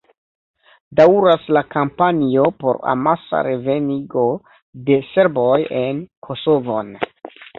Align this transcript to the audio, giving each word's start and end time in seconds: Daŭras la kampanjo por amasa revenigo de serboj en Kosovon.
Daŭras 0.99 1.43
la 1.57 1.61
kampanjo 1.73 2.45
por 2.63 2.79
amasa 2.95 3.43
revenigo 3.49 4.25
de 4.89 4.97
serboj 5.11 5.53
en 5.83 6.03
Kosovon. 6.29 6.91